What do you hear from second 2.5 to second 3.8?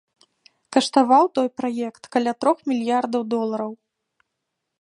мільярдаў долараў.